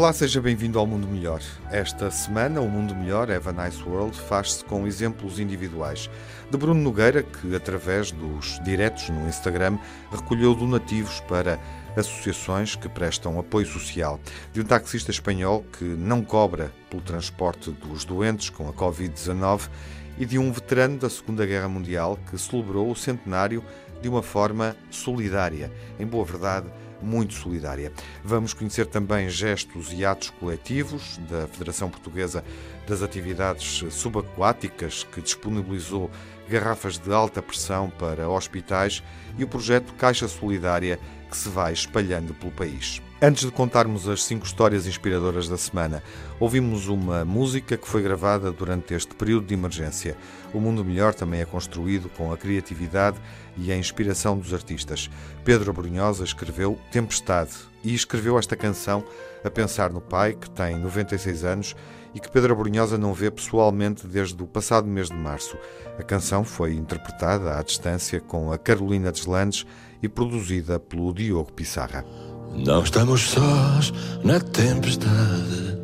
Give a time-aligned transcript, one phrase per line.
[0.00, 1.42] Olá, seja bem-vindo ao Mundo Melhor.
[1.70, 6.08] Esta semana, o Mundo Melhor, Have a Nice World, faz-se com exemplos individuais.
[6.50, 9.78] De Bruno Nogueira, que, através dos diretos no Instagram,
[10.10, 11.60] recolheu donativos para
[11.94, 14.18] associações que prestam apoio social.
[14.54, 19.68] De um taxista espanhol que não cobra pelo transporte dos doentes com a Covid-19
[20.16, 23.62] e de um veterano da Segunda Guerra Mundial que celebrou o centenário
[24.00, 25.70] de uma forma solidária.
[25.98, 26.68] Em boa verdade,
[27.02, 27.92] muito solidária.
[28.24, 32.44] Vamos conhecer também gestos e atos coletivos da Federação Portuguesa
[32.86, 36.10] das Atividades Subaquáticas, que disponibilizou
[36.48, 39.02] garrafas de alta pressão para hospitais,
[39.38, 40.98] e o projeto Caixa Solidária,
[41.30, 43.00] que se vai espalhando pelo país.
[43.22, 46.02] Antes de contarmos as cinco histórias inspiradoras da semana,
[46.40, 50.16] ouvimos uma música que foi gravada durante este período de emergência.
[50.54, 53.18] O Mundo Melhor também é construído com a criatividade
[53.60, 55.10] e a inspiração dos artistas.
[55.44, 57.52] Pedro Brunhosa escreveu Tempestade
[57.84, 59.04] e escreveu esta canção
[59.44, 61.76] a pensar no pai, que tem 96 anos
[62.14, 65.56] e que Pedro Brunhosa não vê pessoalmente desde o passado mês de março.
[65.98, 69.66] A canção foi interpretada à distância com a Carolina Deslandes
[70.02, 72.04] e produzida pelo Diogo Pissarra.
[72.52, 73.92] Não estamos sós
[74.24, 75.78] na tempestade.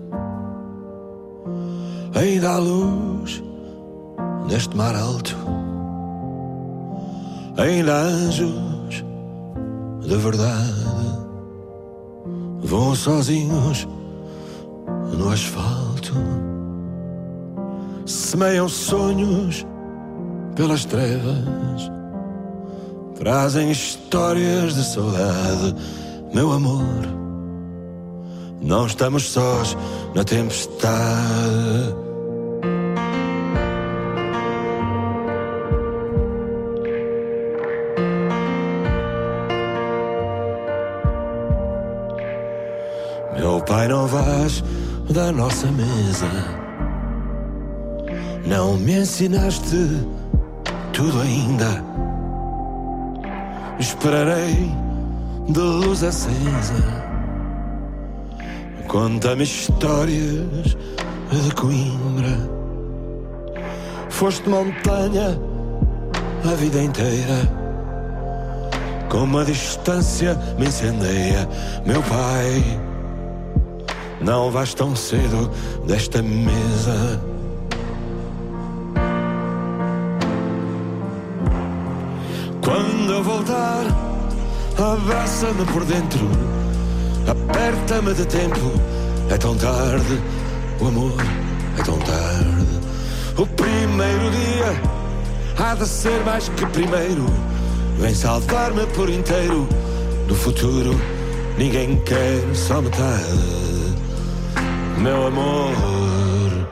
[2.14, 3.42] Ainda há luz
[4.48, 5.65] neste mar alto.
[7.58, 9.04] Há anjos
[10.00, 10.86] de verdade.
[12.62, 13.88] Vão sozinhos
[15.16, 16.12] no asfalto.
[18.04, 19.66] Semeiam sonhos
[20.54, 21.90] pelas trevas.
[23.14, 25.74] Trazem histórias de saudade
[26.34, 26.84] meu amor.
[28.60, 29.76] Não estamos sós
[30.14, 32.05] na tempestade.
[45.16, 46.28] Da nossa mesa.
[48.44, 50.04] Não me ensinaste
[50.92, 51.82] tudo ainda.
[53.78, 54.70] Esperarei
[55.48, 56.84] de luz acesa.
[58.88, 60.76] Conta-me histórias
[61.32, 62.36] de Coimbra.
[64.10, 65.40] Foste montanha
[66.44, 67.50] a vida inteira.
[69.08, 71.48] Como a distância me incendeia,
[71.86, 72.85] meu pai.
[74.20, 75.50] Não vais tão cedo
[75.86, 77.20] desta mesa.
[82.62, 84.06] Quando eu voltar
[84.78, 86.28] Abraça-me por dentro,
[87.26, 88.72] aperta-me de tempo.
[89.30, 90.20] É tão tarde,
[90.78, 91.14] o amor
[91.78, 92.66] é tão tarde.
[93.38, 94.82] O primeiro dia
[95.58, 97.24] há de ser mais que primeiro.
[97.98, 99.66] Vem salvar-me por inteiro.
[100.28, 100.94] Do futuro
[101.56, 103.55] ninguém quer só metade.
[104.98, 106.68] Meu amor,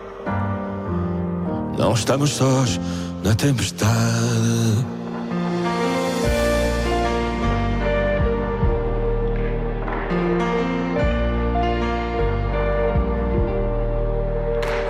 [1.78, 2.80] não estamos sós
[3.22, 4.84] na tempestade.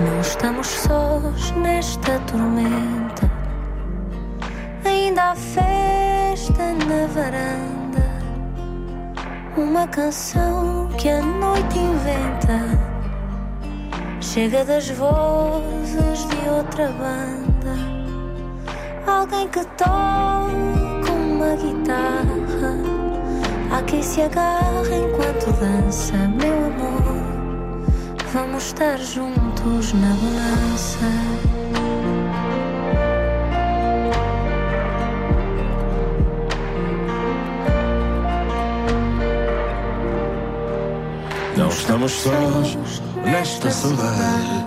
[0.01, 3.31] Não estamos sós nesta tormenta.
[4.85, 8.05] Ainda há festa na varanda.
[9.57, 12.84] Uma canção que a noite inventa.
[14.35, 17.77] Chega das vozes de outra banda.
[19.07, 22.75] Alguém que toca uma guitarra.
[23.71, 27.87] Há quem se agarra enquanto dança, meu amor.
[28.33, 31.07] Vamos estar juntos na balança.
[41.57, 44.67] Não estamos sós nesta saudade.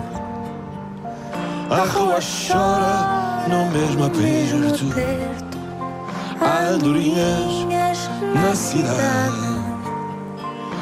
[1.70, 4.84] A rua chora no mesmo aperto.
[6.40, 7.66] Há andorinhas
[8.34, 9.48] na cidade.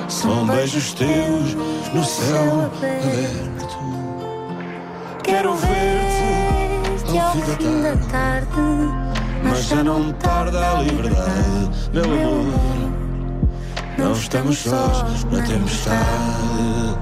[0.08, 1.55] São beijos teus
[1.93, 3.76] no céu aberto.
[5.23, 8.46] Quero ver-te ao fim da tarde.
[9.43, 12.46] Mas já não tarda a liberdade, meu amor.
[13.99, 16.96] Não estamos sós na tempestade.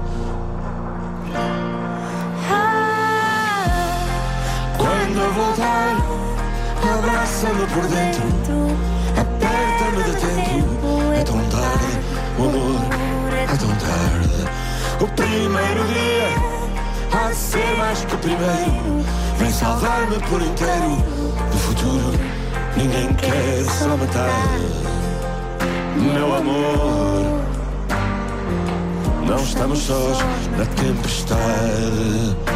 [5.35, 5.97] Voltar,
[6.97, 8.23] abraça-me por dentro.
[9.19, 11.13] Aperta-me de tempo.
[11.13, 11.99] É tão tarde,
[12.39, 12.81] o amor,
[13.31, 14.45] é tão tarde.
[15.01, 16.29] O primeiro dia
[17.11, 19.05] há de ser mais que o primeiro.
[19.37, 21.03] Vem salvar-me por inteiro.
[21.51, 22.19] Do futuro,
[22.77, 24.95] ninguém quer só metade.
[25.97, 27.41] Meu amor,
[29.27, 30.17] não estamos sós
[30.57, 32.54] na tempestade.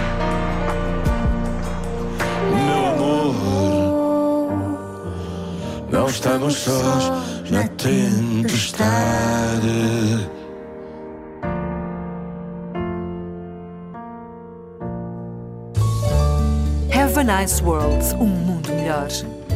[5.99, 7.11] Não estamos sós
[7.51, 8.87] na tempestade.
[16.93, 19.09] Have a Nice World, um mundo melhor.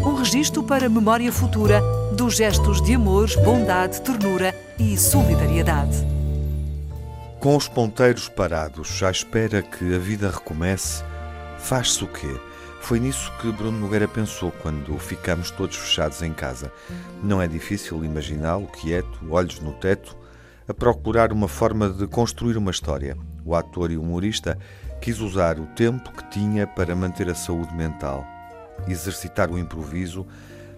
[0.05, 1.81] Um registro para memória futura
[2.13, 6.05] dos gestos de amor, bondade, ternura e solidariedade.
[7.39, 11.05] Com os ponteiros parados, à espera que a vida recomece,
[11.57, 12.37] faz-se o quê?
[12.83, 16.69] Foi nisso que Bruno Nogueira pensou quando ficamos todos fechados em casa.
[17.23, 20.17] Não é difícil imaginá-lo quieto, olhos no teto,
[20.67, 23.17] a procurar uma forma de construir uma história.
[23.45, 24.59] O ator e humorista
[24.99, 28.27] quis usar o tempo que tinha para manter a saúde mental,
[28.85, 30.27] exercitar o improviso,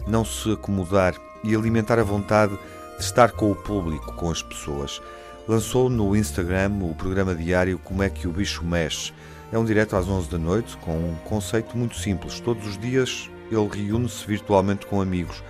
[0.06, 2.56] não se acomodar e alimentar a vontade
[3.00, 5.02] de estar com o público, com as pessoas.
[5.48, 9.12] Lançou no Instagram o programa diário Como é que o bicho mexe.
[9.52, 12.40] É um direto às 11 da noite com um conceito muito simples.
[12.40, 15.44] Todos os dias ele reúne-se virtualmente com amigos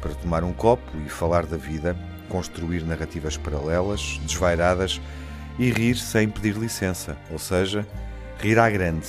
[0.00, 1.96] para tomar um copo e falar da vida,
[2.28, 5.00] construir narrativas paralelas, desvairadas
[5.58, 7.86] e rir sem pedir licença, ou seja,
[8.38, 9.08] rir à grande.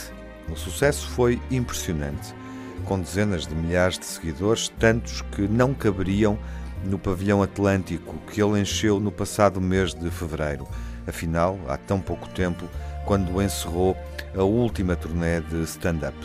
[0.50, 2.34] O sucesso foi impressionante,
[2.86, 6.40] com dezenas de milhares de seguidores, tantos que não caberiam
[6.84, 10.68] no pavilhão Atlântico que ele encheu no passado mês de fevereiro.
[11.06, 12.68] Afinal, há tão pouco tempo,
[13.10, 13.98] quando encerrou
[14.38, 16.16] a última turnê de stand-up.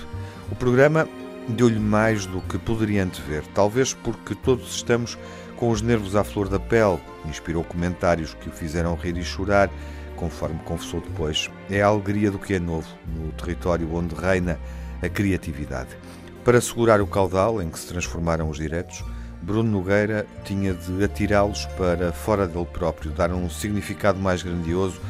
[0.52, 1.08] O programa
[1.48, 5.16] deu-lhe mais do que poderia antever, talvez porque todos estamos
[5.56, 7.00] com os nervos à flor da pele.
[7.24, 9.70] Inspirou comentários que o fizeram rir e chorar
[10.14, 14.60] conforme confessou depois, é a alegria do que é novo, no território onde reina
[15.02, 15.96] a criatividade.
[16.44, 19.02] Para segurar o caudal em que se transformaram os diretos,
[19.40, 25.00] Bruno Nogueira tinha de atirá-los para fora dele próprio, dar um significado mais grandioso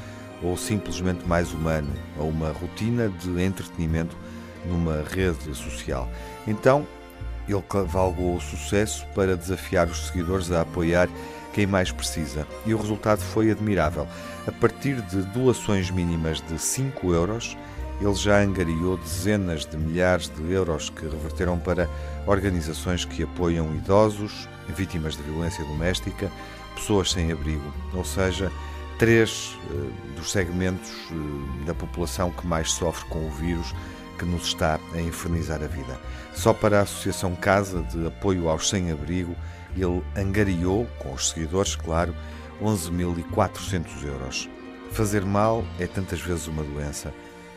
[0.44, 4.16] ou simplesmente mais humano a uma rotina de entretenimento
[4.66, 6.08] numa rede social.
[6.46, 6.86] Então,
[7.48, 11.08] ele cavalgou o sucesso para desafiar os seguidores a apoiar
[11.52, 12.46] quem mais precisa.
[12.66, 14.06] E o resultado foi admirável.
[14.46, 17.56] A partir de doações mínimas de 5 euros,
[18.00, 21.88] ele já angariou dezenas de milhares de euros que reverteram para
[22.26, 26.30] organizações que apoiam idosos, vítimas de violência doméstica,
[26.74, 28.50] pessoas sem abrigo, ou seja,
[28.98, 33.74] três uh, dos segmentos uh, da população que mais sofre com o vírus
[34.18, 35.98] que nos está a infernizar a vida.
[36.34, 39.34] Só para a Associação Casa de Apoio aos Sem-Abrigo,
[39.76, 42.14] ele angariou, com os seguidores, claro,
[42.62, 44.48] 11.400 euros.
[44.92, 47.12] Fazer mal é tantas vezes uma doença,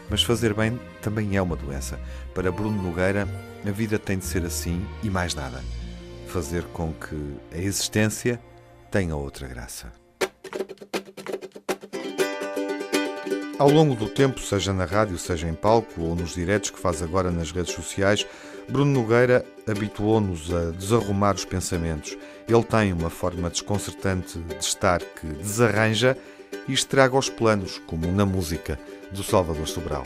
[0.10, 2.00] mas fazer bem também é uma doença.
[2.34, 3.28] Para Bruno Nogueira,
[3.66, 5.63] a vida tem de ser assim e mais nada.
[6.28, 8.39] Fazer com que a existência
[8.89, 10.06] tenha outra graça.
[13.59, 17.01] Ao longo do tempo, seja na rádio, seja em palco ou nos diretos que faz
[17.01, 18.24] agora nas redes sociais,
[18.69, 22.15] Bruno Nogueira habituou-nos a desarrumar os pensamentos.
[22.48, 26.15] Ele tem uma forma desconcertante de estar que desarranja
[26.67, 28.77] e estraga os planos, como na música
[29.12, 30.03] do Salvador Sobral.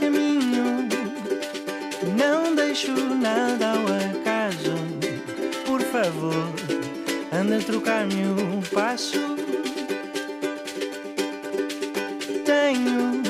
[0.00, 0.88] Caminho.
[2.16, 4.74] Não deixo nada ao acaso.
[5.66, 6.52] Por favor,
[7.32, 9.36] anda a trocar-me um passo.
[12.44, 13.22] Tenho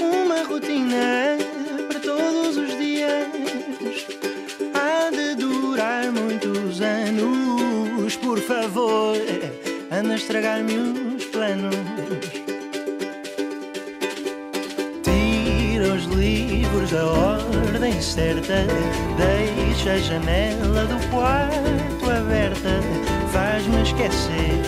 [0.00, 1.38] uma rotina
[1.88, 3.26] para todos os dias.
[4.74, 8.16] Há de durar muitos anos.
[8.16, 9.16] Por favor,
[9.90, 11.03] anda a estragar-me os
[16.94, 18.66] da ordem certa.
[19.18, 22.80] Deixa a janela do quarto aberta.
[23.32, 24.62] Faz-me esquecer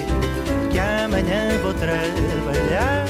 [0.71, 3.07] que amanhã vou trabalhar.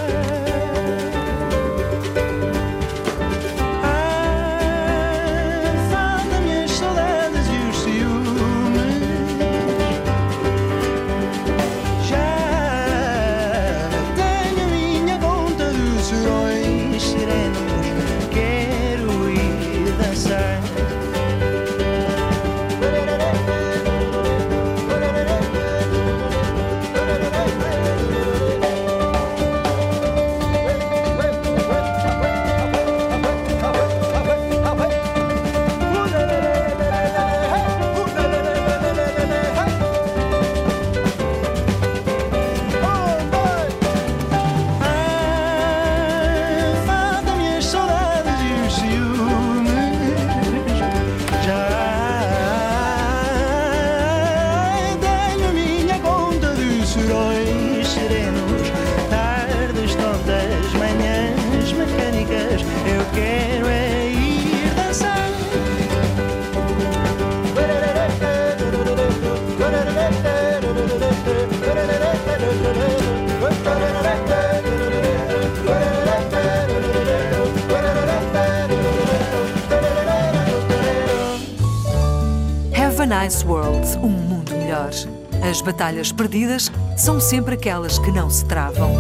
[86.13, 88.93] Perdidas são sempre aquelas que não se travam.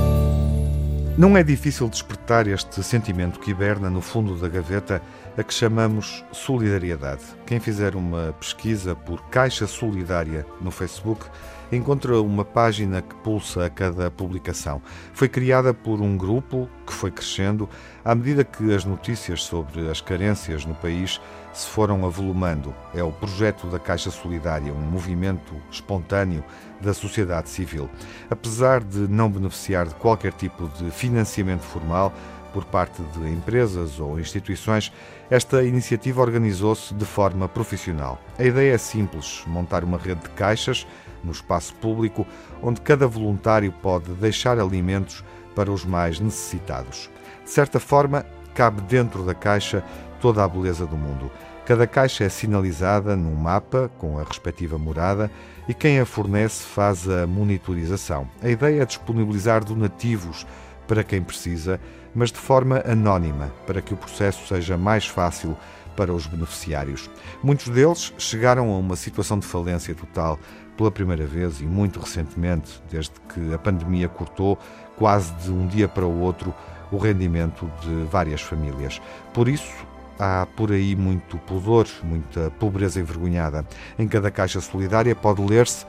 [1.18, 5.00] Não é difícil despertar este sentimento que hiberna no fundo da gaveta
[5.34, 7.22] a que chamamos solidariedade.
[7.46, 11.24] Quem fizer uma pesquisa por Caixa Solidária no Facebook
[11.72, 14.80] encontra uma página que pulsa a cada publicação.
[15.12, 17.68] Foi criada por um grupo que foi crescendo
[18.04, 21.20] à medida que as notícias sobre as carências no país
[21.52, 22.74] se foram avolumando.
[22.94, 26.44] É o projeto da Caixa Solidária, um movimento espontâneo
[26.80, 27.88] da sociedade civil.
[28.30, 32.12] Apesar de não beneficiar de qualquer tipo de financiamento formal,
[32.56, 34.90] por parte de empresas ou instituições,
[35.28, 38.18] esta iniciativa organizou-se de forma profissional.
[38.38, 40.86] A ideia é simples: montar uma rede de caixas
[41.26, 42.26] no espaço público
[42.62, 45.22] onde cada voluntário pode deixar alimentos
[45.54, 47.10] para os mais necessitados.
[47.44, 49.84] De certa forma, cabe dentro da caixa
[50.20, 51.30] toda a beleza do mundo.
[51.66, 55.30] Cada caixa é sinalizada num mapa com a respectiva morada
[55.68, 58.28] e quem a fornece faz a monitorização.
[58.40, 60.46] A ideia é disponibilizar donativos
[60.86, 61.80] para quem precisa
[62.16, 65.54] mas de forma anónima, para que o processo seja mais fácil
[65.94, 67.10] para os beneficiários.
[67.42, 70.38] Muitos deles chegaram a uma situação de falência total
[70.76, 74.58] pela primeira vez e muito recentemente, desde que a pandemia cortou
[74.96, 76.54] quase de um dia para o outro
[76.90, 79.00] o rendimento de várias famílias.
[79.32, 79.86] Por isso,
[80.18, 83.64] há por aí muito pudor, muita pobreza envergonhada.
[83.98, 85.86] Em cada caixa solidária pode ler-se: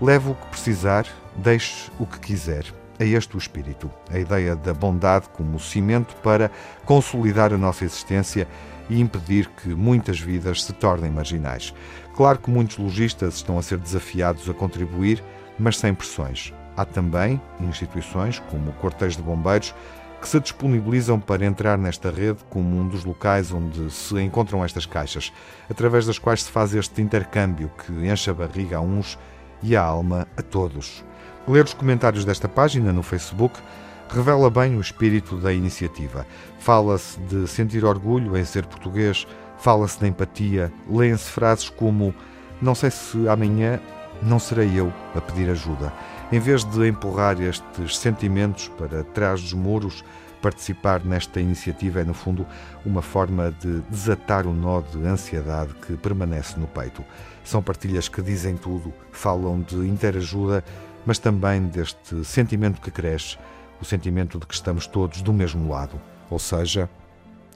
[0.00, 2.64] leve o que precisar, deixe o que quiser.
[3.00, 6.50] É este o espírito, a ideia da bondade como cimento para
[6.84, 8.48] consolidar a nossa existência
[8.90, 11.72] e impedir que muitas vidas se tornem marginais.
[12.18, 15.22] Claro que muitos lojistas estão a ser desafiados a contribuir,
[15.56, 16.52] mas sem pressões.
[16.76, 19.72] Há também instituições, como o Cortejo de Bombeiros,
[20.20, 24.84] que se disponibilizam para entrar nesta rede como um dos locais onde se encontram estas
[24.84, 25.32] caixas,
[25.70, 29.16] através das quais se faz este intercâmbio que enche a barriga a uns
[29.62, 31.04] e a alma a todos.
[31.46, 33.60] Ler os comentários desta página no Facebook
[34.08, 36.26] revela bem o espírito da iniciativa.
[36.58, 39.24] Fala-se de sentir orgulho em ser português,
[39.58, 42.14] fala-se de empatia, leem-se frases como
[42.60, 43.80] não sei se amanhã
[44.22, 45.92] não serei eu a pedir ajuda.
[46.32, 50.04] Em vez de empurrar estes sentimentos para trás dos muros,
[50.42, 52.46] participar nesta iniciativa é, no fundo,
[52.84, 57.04] uma forma de desatar o nó de ansiedade que permanece no peito.
[57.44, 60.62] São partilhas que dizem tudo, falam de interajuda
[61.08, 63.38] mas também deste sentimento que cresce,
[63.80, 65.98] o sentimento de que estamos todos do mesmo lado,
[66.28, 66.86] ou seja,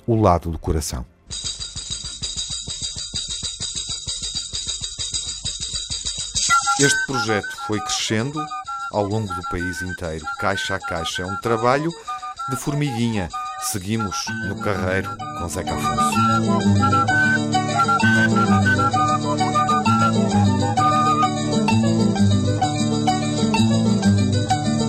[0.07, 1.05] o lado do coração.
[6.85, 8.45] Este projeto foi crescendo
[8.91, 11.23] ao longo do país inteiro, caixa a caixa.
[11.23, 11.89] É um trabalho
[12.51, 13.29] de formiguinha.
[13.61, 14.17] Seguimos
[14.49, 15.09] no carreiro
[15.39, 16.19] com Zeca Afonso.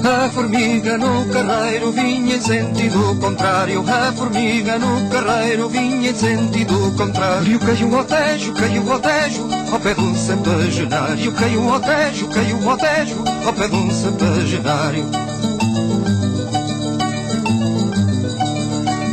[0.04, 3.86] A formiga no carreiro vinha em sentido contrário.
[3.88, 7.60] A formiga no carreiro vinha em sentido contrário.
[7.60, 11.32] Caiu ao tejo, caiu ao tejo, ao pé de um centenário.
[11.32, 15.06] Caiu ao tejo, caiu ao tejo, ao pé de um centenário.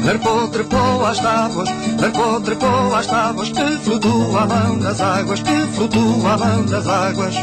[0.04, 6.86] Trepou, trepou às tábuas, trepou, trepou às tábuas, que flutuavam nas águas, que flutuavam nas
[6.86, 7.34] águas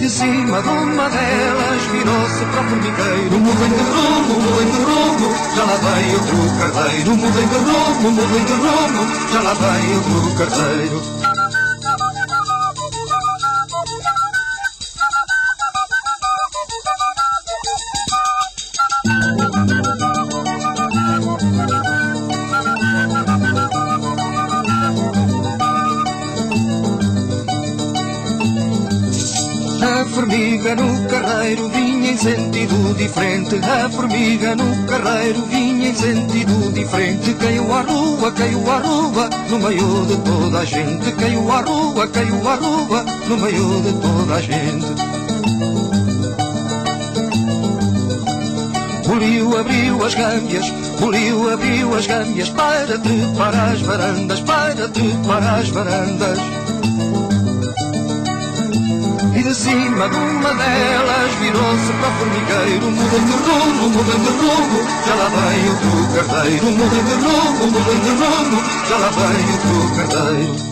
[0.00, 3.38] de cima de uma delas virou-se para o formigueiro.
[3.38, 7.16] Mudem de rumo, mudem de rumo, já lá vem outro carteiro.
[7.16, 11.19] Mudem de rumo, mudem de rumo, já lá vem outro carteiro.
[31.50, 33.56] Carreiro vinha em sentido diferente.
[33.56, 37.34] A formiga no carreiro vinha em sentido diferente.
[37.34, 41.12] Caiu à rua, caiu à rua, no meio de toda a gente.
[41.12, 44.86] Caiu à rua, caiu à rua, no meio de toda a gente.
[49.06, 55.68] Boliu abriu as gâmbias, Boliu abriu as gâmbias para trepar as varandas, para trepar as
[55.70, 56.38] varandas.
[59.50, 64.78] De cima de uma delas virou-se para o formigueiro Mudem de rumo, mudem de rumo,
[65.04, 69.96] já lá vem outro carteiro Mudem de rumo, mudem de rumo, já lá vem outro
[69.96, 70.69] carteiro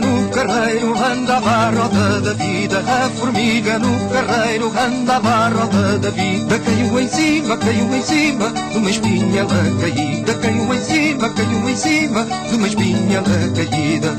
[0.00, 2.78] no carreiro andava à roda da vida.
[2.78, 6.58] A formiga no carreiro andava à roda da vida.
[6.58, 9.46] Caiu em cima, caiu em cima de uma espinha
[9.80, 10.34] caída.
[10.34, 14.16] Caiu em cima, caiu em cima de uma espinha caída.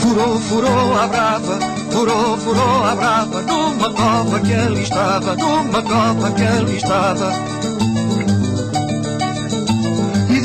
[0.00, 1.58] Furou, furou a brava,
[1.90, 7.53] furou, furou a brava, numa cova que ali estava, numa cova que ali estava.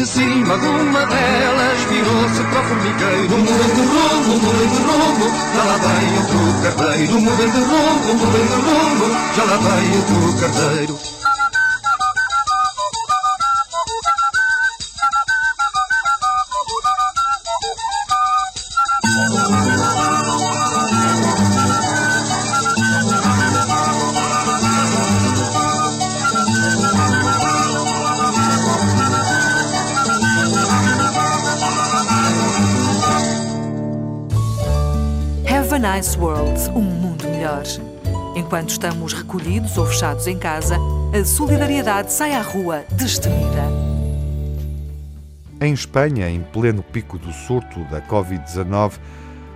[0.09, 5.63] Cima de uma delas virou-se para o formigueiro, mudem de rumo, mudem de rumo, já
[5.63, 10.99] lá vai outro carteiro, mudem de rumo, mudem de rumo, já lá vai outro carteiro.
[35.99, 37.61] Nice World, um mundo melhor.
[38.33, 40.77] Enquanto estamos recolhidos ou fechados em casa,
[41.13, 43.65] a solidariedade sai à rua destemida.
[45.59, 48.93] Em Espanha, em pleno pico do surto da Covid-19,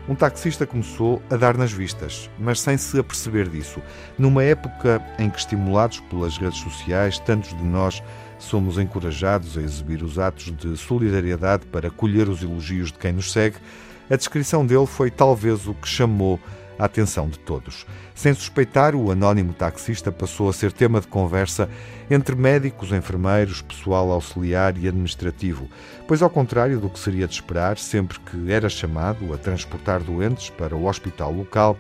[0.10, 3.82] um taxista começou a dar nas vistas, mas sem se aperceber disso.
[4.20, 8.04] Numa época em que, estimulados pelas redes sociais, tantos de nós
[8.38, 13.32] somos encorajados a exibir os atos de solidariedade para colher os elogios de quem nos
[13.32, 13.56] segue,
[14.10, 16.40] a descrição dele foi talvez o que chamou
[16.78, 17.86] a atenção de todos.
[18.16, 21.70] Sem suspeitar, o anónimo taxista passou a ser tema de conversa
[22.10, 25.70] entre médicos, enfermeiros, pessoal auxiliar e administrativo,
[26.08, 30.50] pois, ao contrário do que seria de esperar, sempre que era chamado a transportar doentes
[30.50, 31.78] para o hospital local,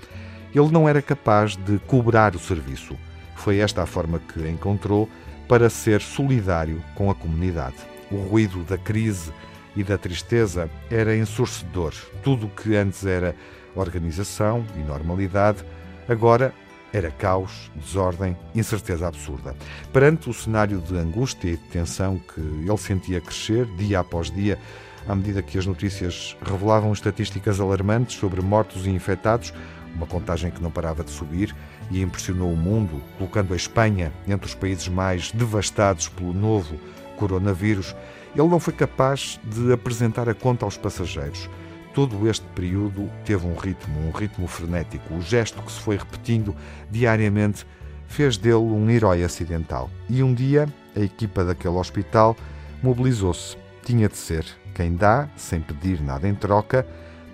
[0.54, 2.96] ele não era capaz de cobrar o serviço.
[3.36, 5.10] Foi esta a forma que encontrou
[5.48, 7.76] para ser solidário com a comunidade.
[8.12, 9.32] O ruído da crise
[9.76, 11.94] e da tristeza era ensurdecedor.
[12.24, 13.36] Tudo o que antes era
[13.76, 15.64] organização e normalidade,
[16.08, 16.54] agora
[16.94, 19.56] era caos, desordem, incerteza absurda.
[19.92, 24.60] Perante o cenário de angústia e de tensão que ele sentia crescer dia após dia,
[25.08, 29.52] à medida que as notícias revelavam estatísticas alarmantes sobre mortos e infectados,
[29.96, 31.56] uma contagem que não parava de subir
[31.90, 36.80] e impressionou o mundo, colocando a Espanha entre os países mais devastados pelo novo
[37.18, 37.96] coronavírus,
[38.36, 41.50] ele não foi capaz de apresentar a conta aos passageiros.
[41.94, 45.14] Todo este período teve um ritmo, um ritmo frenético.
[45.14, 46.56] O gesto que se foi repetindo
[46.90, 47.66] diariamente
[48.08, 49.90] fez dele um herói acidental.
[50.10, 52.36] E um dia, a equipa daquele hospital
[52.82, 53.56] mobilizou-se.
[53.84, 54.46] Tinha de ser.
[54.74, 56.88] Quem dá, sem pedir nada em troca,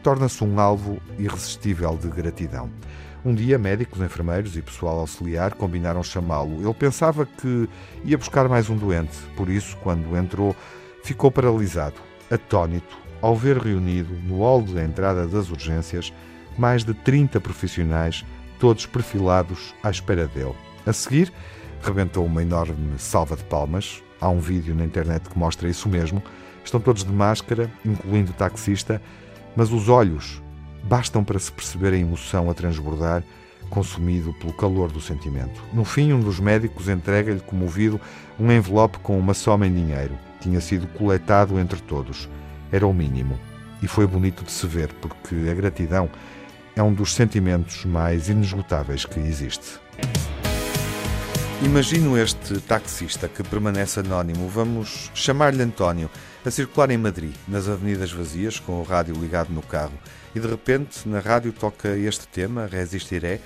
[0.04, 2.70] torna-se um alvo irresistível de gratidão.
[3.24, 6.62] Um dia, médicos, enfermeiros e pessoal auxiliar combinaram chamá-lo.
[6.62, 7.68] Ele pensava que
[8.06, 10.56] ia buscar mais um doente, por isso, quando entrou,
[11.04, 11.96] ficou paralisado,
[12.30, 16.14] atónito, ao ver reunido no hall de entrada das urgências
[16.58, 18.26] mais de 30 profissionais,
[18.60, 20.56] todos perfilados à espera dele.
[20.86, 21.32] A seguir,
[21.82, 24.04] rebentou uma enorme salva de palmas.
[24.20, 26.22] Há um vídeo na internet que mostra isso mesmo.
[26.64, 29.02] Estão todos de máscara, incluindo o taxista,
[29.56, 30.42] mas os olhos
[30.84, 33.24] bastam para se perceber a emoção a transbordar,
[33.70, 35.62] consumido pelo calor do sentimento.
[35.74, 38.00] No fim, um dos médicos entrega-lhe, comovido,
[38.40, 42.30] um envelope com uma soma em dinheiro tinha sido coletado entre todos.
[42.72, 43.40] Era o mínimo.
[43.82, 46.10] E foi bonito de se ver, porque a gratidão
[46.76, 49.80] é um dos sentimentos mais inesgotáveis que existe.
[51.62, 56.10] Imagino este taxista que permanece anónimo, vamos chamar-lhe António,
[56.46, 59.92] a circular em Madrid, nas avenidas vazias, com o rádio ligado no carro,
[60.34, 63.42] e de repente na rádio toca este tema, Resistiré,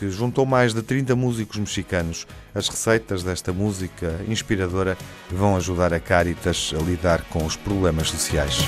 [0.00, 2.26] que juntou mais de 30 músicos mexicanos.
[2.54, 4.96] As receitas desta música inspiradora
[5.30, 8.60] vão ajudar a Caritas a lidar com os problemas sociais.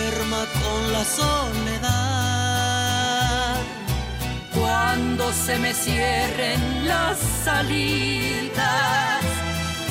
[0.00, 1.90] Con la soledad.
[4.54, 9.22] Cuando se me cierren las salidas.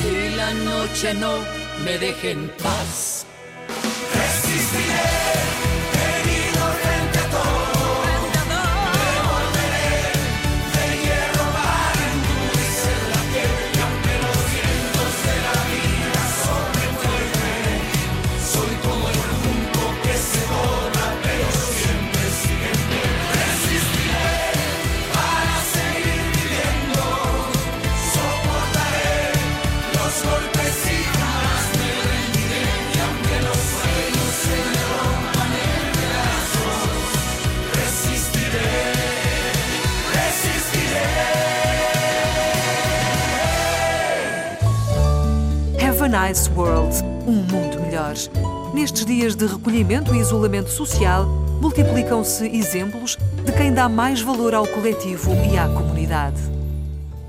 [0.04, 1.38] Y la noche no
[1.84, 3.26] me deje en paz.
[46.20, 48.14] Nice World, um mundo melhor.
[48.74, 51.24] Nestes dias de recolhimento e isolamento social,
[51.62, 56.38] multiplicam-se exemplos de quem dá mais valor ao coletivo e à comunidade.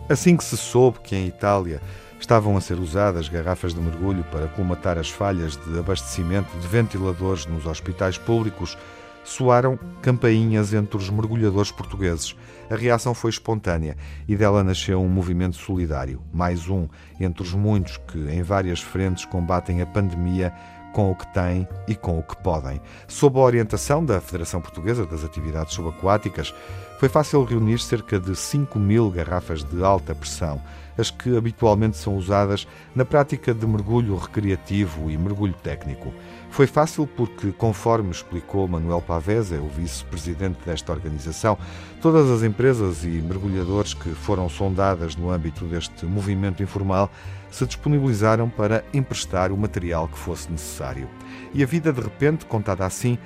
[0.09, 1.81] Assim que se soube que em Itália
[2.19, 7.45] estavam a ser usadas garrafas de mergulho para colmatar as falhas de abastecimento de ventiladores
[7.45, 8.77] nos hospitais públicos,
[9.23, 12.35] soaram campainhas entre os mergulhadores portugueses.
[12.69, 16.87] A reação foi espontânea e dela nasceu um movimento solidário, mais um
[17.19, 20.53] entre os muitos que, em várias frentes, combatem a pandemia
[20.93, 22.81] com o que têm e com o que podem.
[23.07, 26.53] Sob a orientação da Federação Portuguesa das Atividades Subaquáticas,
[27.01, 30.61] foi fácil reunir cerca de 5 mil garrafas de alta pressão,
[30.95, 36.13] as que habitualmente são usadas na prática de mergulho recreativo e mergulho técnico.
[36.51, 41.57] Foi fácil porque, conforme explicou Manuel Pavese, o vice-presidente desta organização,
[42.03, 47.09] todas as empresas e mergulhadores que foram sondadas no âmbito deste movimento informal
[47.49, 51.09] se disponibilizaram para emprestar o material que fosse necessário.
[51.51, 53.17] E a vida, de repente, contada assim,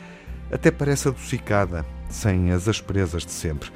[0.49, 3.71] até parece adocicada, sem as asperezas de sempre.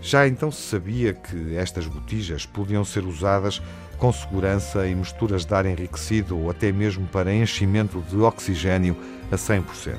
[0.00, 3.62] Já então se sabia que estas botijas podiam ser usadas
[3.96, 8.96] com segurança em misturas de ar enriquecido ou até mesmo para enchimento de oxigênio
[9.32, 9.96] a 100%.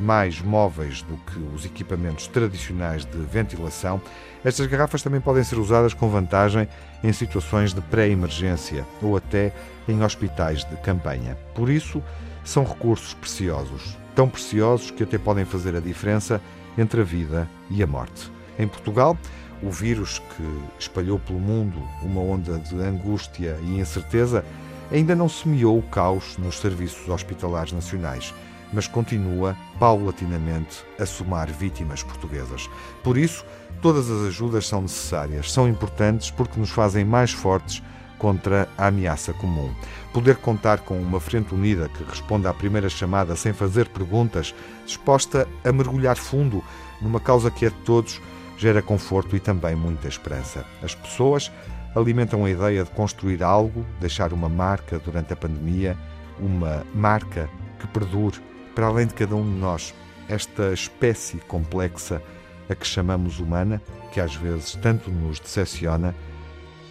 [0.00, 4.00] Mais móveis do que os equipamentos tradicionais de ventilação,
[4.44, 6.66] estas garrafas também podem ser usadas com vantagem
[7.02, 9.52] em situações de pré-emergência ou até
[9.86, 11.36] em hospitais de campanha.
[11.54, 12.02] Por isso,
[12.44, 16.40] são recursos preciosos, tão preciosos que até podem fazer a diferença
[16.76, 18.30] entre a vida e a morte.
[18.58, 19.16] Em Portugal,
[19.62, 24.44] o vírus que espalhou pelo mundo uma onda de angústia e incerteza
[24.92, 28.34] ainda não semeou o caos nos serviços hospitalares nacionais,
[28.72, 32.68] mas continua paulatinamente a somar vítimas portuguesas.
[33.02, 33.44] Por isso,
[33.80, 37.82] todas as ajudas são necessárias, são importantes porque nos fazem mais fortes
[38.18, 39.72] contra a ameaça comum.
[40.12, 44.54] Poder contar com uma frente unida que responda à primeira chamada sem fazer perguntas,
[44.86, 46.62] disposta a mergulhar fundo
[47.00, 48.20] numa causa que é de todos
[48.56, 50.64] gera conforto e também muita esperança.
[50.82, 51.50] As pessoas
[51.94, 55.96] alimentam a ideia de construir algo, deixar uma marca durante a pandemia,
[56.38, 57.48] uma marca
[57.78, 58.40] que perdure
[58.74, 59.94] para além de cada um de nós.
[60.28, 62.22] Esta espécie complexa
[62.68, 63.80] a que chamamos humana,
[64.12, 66.14] que às vezes tanto nos decepciona,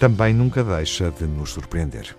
[0.04, 2.14] também nunca deixa de nos surpreender.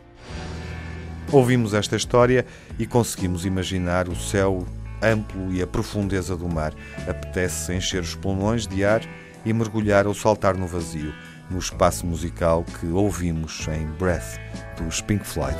[1.30, 2.46] Ouvimos esta história
[2.78, 4.66] e conseguimos imaginar o céu
[5.02, 6.72] amplo e a profundeza do mar.
[7.06, 9.02] Apetece encher os pulmões de ar
[9.44, 11.12] e mergulhar ou saltar no vazio.
[11.50, 14.40] no espaço musical que ouvimos em Breath,
[14.78, 15.58] dos Pink Floyd.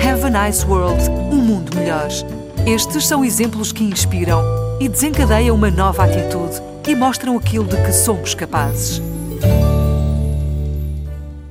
[0.00, 2.08] Have a nice world, um mundo melhor.
[2.66, 4.42] Estes são exemplos que inspiram
[4.80, 9.00] e desencadeiam uma nova atitude e mostram aquilo de que somos capazes.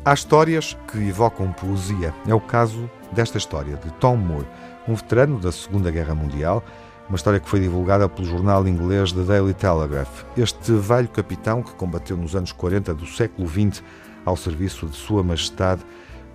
[0.03, 2.13] Há histórias que evocam poesia.
[2.27, 4.47] É o caso desta história de Tom Moore,
[4.85, 6.61] um veterano da Segunda Guerra Mundial,
[7.09, 10.23] uma história que foi divulgada pelo jornal inglês The Daily Telegraph.
[10.37, 13.83] Este velho capitão que combateu nos anos 40 do século XX
[14.23, 15.81] ao serviço de Sua Majestade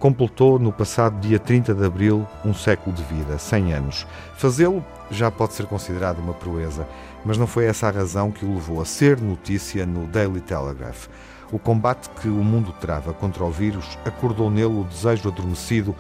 [0.00, 4.06] completou no passado dia 30 de abril um século de vida, 100 anos.
[4.34, 6.88] Fazê-lo já pode ser considerado uma proeza,
[7.24, 11.06] mas não foi essa a razão que o levou a ser notícia no Daily Telegraph.
[11.52, 15.94] O combate que o mundo trava contra o vírus acordou nele o desejo adormecido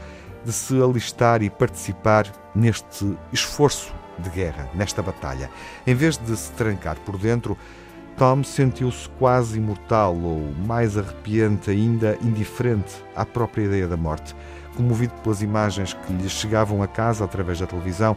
[0.44, 5.50] de se alistar e participar neste esforço de guerra, nesta batalha.
[5.86, 7.56] Em vez de se trancar por dentro,
[8.16, 14.36] Tom sentiu-se quase imortal ou, mais arrepiante ainda, indiferente à própria ideia da morte.
[14.76, 18.16] Comovido pelas imagens que lhe chegavam a casa através da televisão,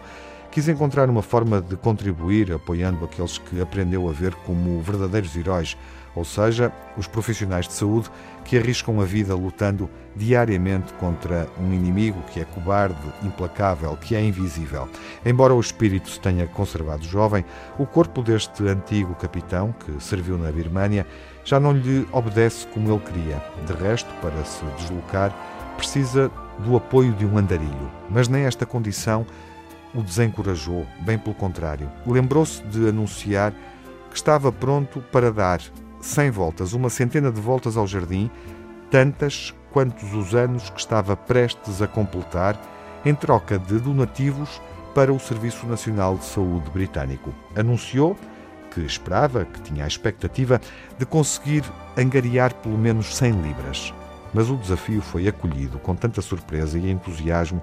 [0.51, 5.77] quis encontrar uma forma de contribuir apoiando aqueles que aprendeu a ver como verdadeiros heróis,
[6.15, 8.09] ou seja, os profissionais de saúde
[8.47, 14.23] que arriscam a vida lutando diariamente contra um inimigo que é cobarde, implacável, que é
[14.23, 14.89] invisível.
[15.25, 17.45] Embora o espírito se tenha conservado jovem,
[17.77, 21.05] o corpo deste antigo capitão, que serviu na Birmânia,
[21.43, 23.43] já não lhe obedece como ele queria.
[23.67, 25.35] De resto, para se deslocar,
[25.75, 27.91] precisa do apoio de um andarilho.
[28.09, 29.25] Mas nem esta condição
[29.93, 31.91] o desencorajou, bem pelo contrário.
[32.05, 33.51] Lembrou-se de anunciar
[34.09, 35.59] que estava pronto para dar
[36.01, 38.29] cem voltas, uma centena de voltas ao jardim,
[38.89, 42.59] tantas quantos os anos que estava prestes a completar,
[43.05, 44.61] em troca de donativos
[44.93, 47.33] para o Serviço Nacional de Saúde britânico.
[47.55, 48.17] Anunciou
[48.71, 50.61] que esperava, que tinha a expectativa
[50.97, 51.63] de conseguir
[51.97, 53.93] angariar pelo menos 100 libras.
[54.33, 57.61] Mas o desafio foi acolhido com tanta surpresa e entusiasmo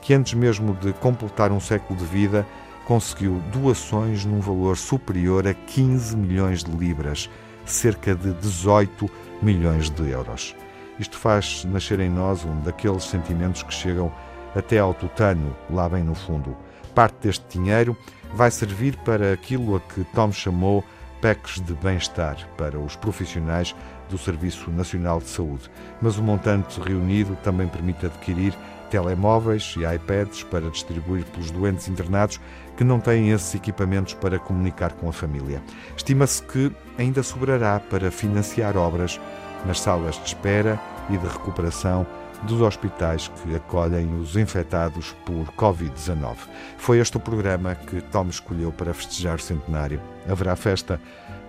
[0.00, 2.46] que, antes mesmo de completar um século de vida,
[2.86, 7.28] conseguiu doações num valor superior a 15 milhões de libras,
[7.72, 9.10] cerca de 18
[9.42, 10.54] milhões de euros.
[10.98, 14.12] Isto faz nascer em nós um daqueles sentimentos que chegam
[14.54, 16.56] até ao tutano, lá bem no fundo.
[16.94, 17.96] Parte deste dinheiro
[18.34, 20.82] vai servir para aquilo a que Tom chamou
[21.20, 23.74] PECs de bem-estar para os profissionais
[24.08, 25.70] do Serviço Nacional de Saúde.
[26.00, 28.54] Mas o montante reunido também permite adquirir
[28.90, 32.40] telemóveis e iPads para distribuir pelos doentes internados
[32.76, 35.62] que não têm esses equipamentos para comunicar com a família.
[35.96, 39.20] Estima-se que ainda sobrará para financiar obras
[39.64, 42.06] nas salas de espera e de recuperação
[42.42, 46.36] dos hospitais que acolhem os infectados por Covid-19.
[46.76, 50.00] Foi este o programa que Tom escolheu para festejar o centenário.
[50.28, 51.00] Haverá festa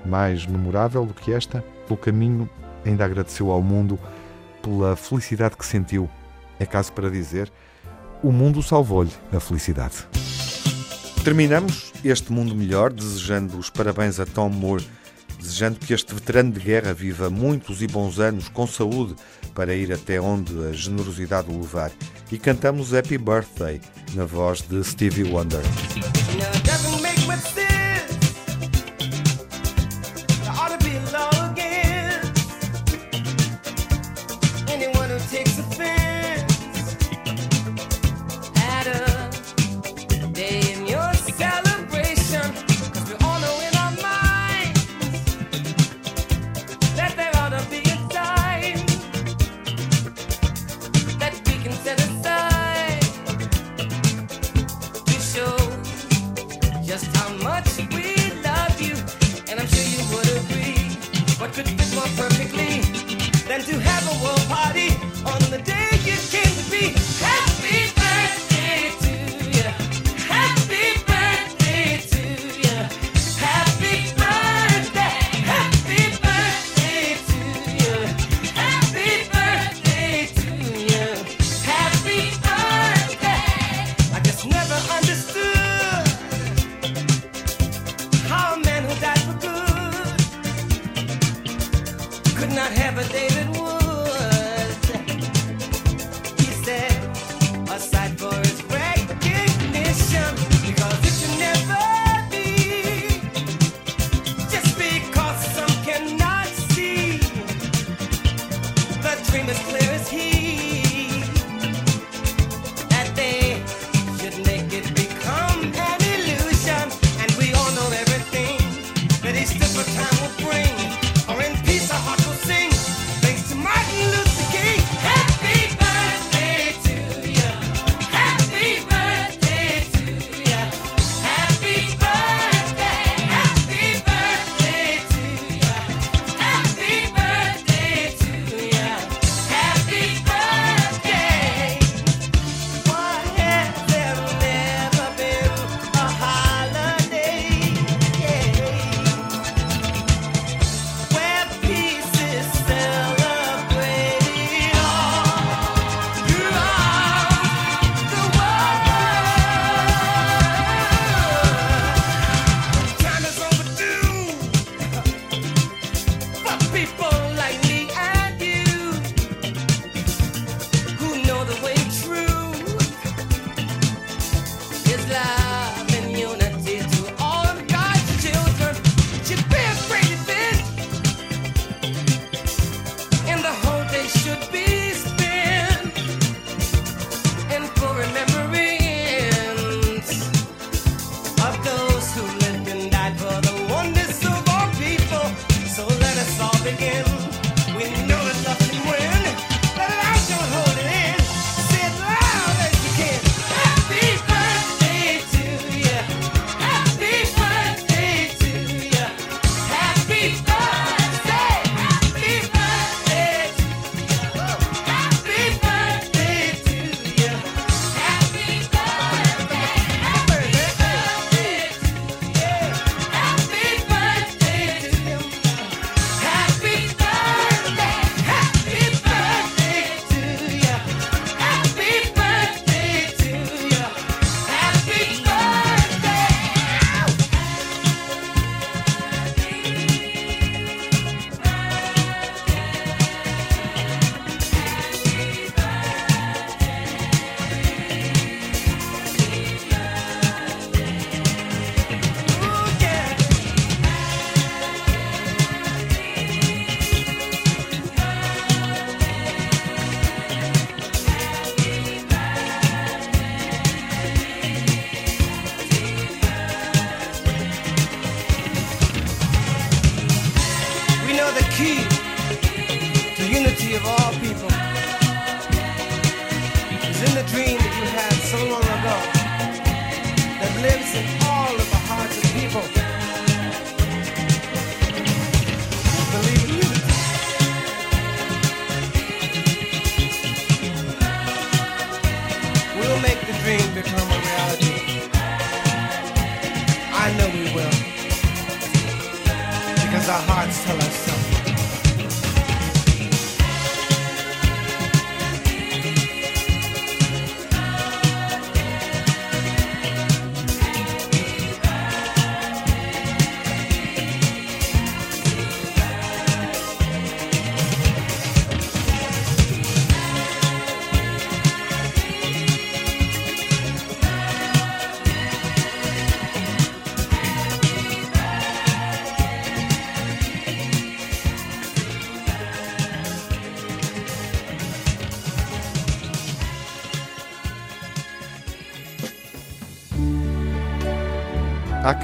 [0.05, 1.63] mais memorável do que esta?
[1.85, 2.49] Pelo caminho,
[2.85, 3.99] ainda agradeceu ao mundo
[4.61, 6.09] pela felicidade que sentiu.
[6.59, 7.51] É caso para dizer,
[8.23, 10.07] o mundo salvou-lhe a felicidade.
[11.23, 14.87] Terminamos este mundo melhor desejando os parabéns a Tom Moore,
[15.39, 19.15] desejando que este veterano de guerra viva muitos e bons anos com saúde
[19.53, 21.91] para ir até onde a generosidade o levar.
[22.31, 23.81] E cantamos Happy Birthday
[24.13, 25.61] na voz de Stevie Wonder.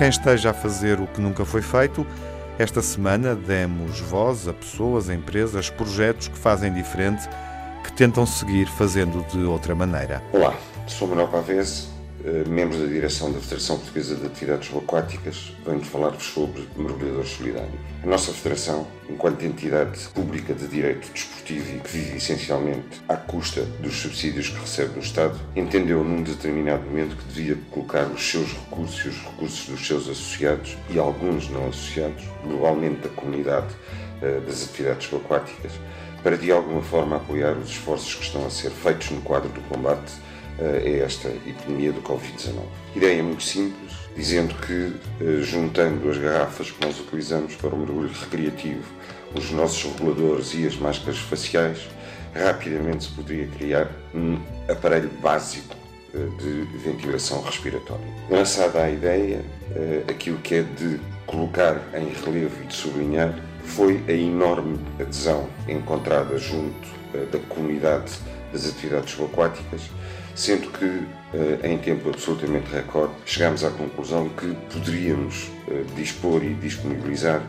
[0.03, 2.05] Quem esteja a fazer o que nunca foi feito.
[2.59, 7.25] Esta semana demos voz a pessoas, a empresas, projetos que fazem diferente,
[7.85, 10.21] que tentam seguir fazendo de outra maneira.
[10.33, 11.87] Olá, sou Manuel Pavese,
[12.25, 15.51] eh, membro da direção da Federação Portuguesa de Atividades Aquáticas.
[15.65, 17.73] Venho falar-vos sobre mergulhadores solidários.
[18.01, 23.63] A nossa federação, enquanto entidade pública de direito desportivo e que vive essencialmente à custa
[23.81, 28.53] dos subsídios que recebe do Estado, entendeu num determinado momento que devia colocar os seus
[28.53, 33.73] recursos e os recursos dos seus associados e alguns não associados, globalmente da comunidade
[34.21, 35.73] eh, das atividades aquáticas,
[36.23, 39.59] para de alguma forma apoiar os esforços que estão a ser feitos no quadro do
[39.67, 40.13] combate
[40.59, 42.63] é esta epidemia do Covid-19.
[42.95, 48.11] Ideia muito simples, dizendo que, eh, juntando as garrafas que nós utilizamos para o mergulho
[48.11, 48.83] recreativo,
[49.35, 51.87] os nossos reguladores e as máscaras faciais,
[52.35, 54.39] rapidamente se poderia criar um
[54.69, 55.75] aparelho básico
[56.13, 58.05] eh, de ventilação respiratória.
[58.29, 59.43] Lançada a ideia,
[59.75, 63.33] eh, aquilo que é de colocar em relevo e de sublinhar
[63.63, 66.93] foi a enorme adesão encontrada junto
[67.31, 68.11] da comunidade
[68.51, 69.81] das atividades aquáticas
[70.35, 71.05] sendo que
[71.63, 75.49] em tempo absolutamente recorde chegámos à conclusão que poderíamos
[75.95, 77.41] dispor e disponibilizar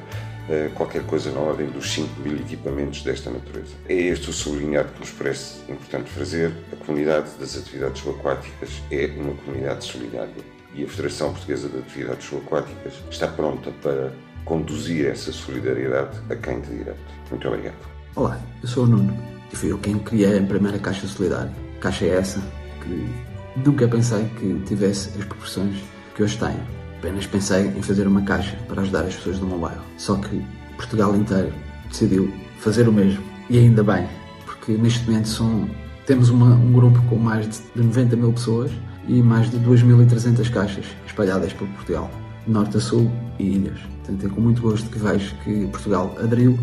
[0.74, 3.74] qualquer coisa na ordem dos 5 mil equipamentos desta natureza.
[3.88, 6.52] É este o sublinhado que nos parece importante fazer.
[6.72, 12.28] A comunidade das atividades aquáticas é uma comunidade solidária e a Federação Portuguesa de Atividades
[12.32, 14.12] Aquáticas está pronta para
[14.44, 16.98] conduzir essa solidariedade a quem de direito.
[17.30, 17.76] Muito obrigado.
[18.14, 19.16] Olá, eu sou o Nuno
[19.52, 21.52] e fui eu quem criei a primeira Caixa Solidária.
[21.80, 22.42] Caixa é essa
[22.84, 25.76] que nunca pensei que tivesse as proporções
[26.14, 26.60] que hoje tenho.
[26.98, 29.82] Apenas pensei em fazer uma caixa para ajudar as pessoas do meu bairro.
[29.98, 30.42] Só que
[30.76, 31.52] Portugal inteiro
[31.88, 33.22] decidiu fazer o mesmo.
[33.50, 34.06] E ainda bem,
[34.46, 35.68] porque neste momento são,
[36.06, 38.70] temos uma, um grupo com mais de 90 mil pessoas
[39.06, 42.10] e mais de 2.300 caixas espalhadas por Portugal,
[42.46, 43.78] norte a sul e ilhas.
[43.98, 46.58] Portanto, é com muito gosto que vejo que Portugal aderiu,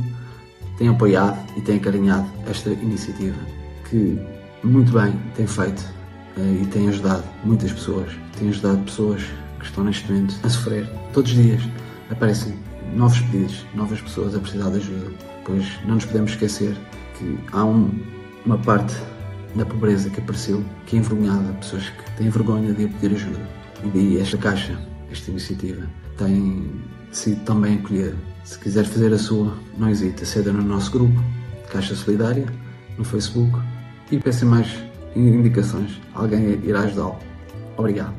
[0.78, 3.38] tem apoiado e tem acarinhado esta iniciativa,
[3.90, 4.20] que
[4.64, 6.01] muito bem tem feito
[6.42, 8.12] e tem ajudado muitas pessoas.
[8.38, 9.24] Tem ajudado pessoas
[9.60, 10.88] que estão neste momento a sofrer.
[11.14, 11.62] Todos os dias
[12.10, 12.54] aparecem
[12.96, 15.12] novos pedidos, novas pessoas a precisar de ajuda.
[15.46, 16.76] Pois não nos podemos esquecer
[17.18, 17.90] que há um,
[18.46, 18.96] uma parte
[19.56, 23.40] da pobreza que apareceu que é envergonhada, pessoas que têm vergonha de pedir ajuda.
[23.84, 24.78] E daí esta caixa,
[25.12, 25.88] esta iniciativa,
[26.18, 26.72] tem
[27.12, 28.16] sido também acolhida.
[28.44, 31.22] Se quiser fazer a sua, não hesite, aceda no nosso grupo,
[31.70, 32.46] Caixa Solidária,
[32.98, 33.58] no Facebook
[34.12, 34.68] e peça mais
[35.16, 36.00] indicações.
[36.14, 37.18] Alguém irá ajudá-lo.
[37.78, 38.14] Obrigado.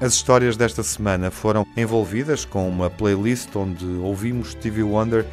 [0.00, 5.24] As histórias desta semana foram envolvidas com uma playlist onde ouvimos Stevie Wonder,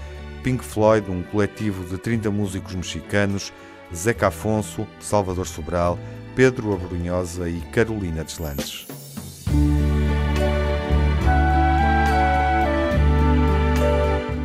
[0.42, 3.52] Pink Floyd, um coletivo de 30 músicos mexicanos,
[3.94, 6.00] Zeca Afonso, Salvador Sobral,
[6.36, 8.88] Pedro Abrunhosa e Carolina Deslandes.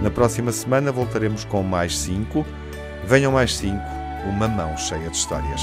[0.03, 2.45] Na próxima semana voltaremos com mais cinco.
[3.05, 3.85] Venham mais cinco,
[4.27, 5.63] uma mão cheia de histórias.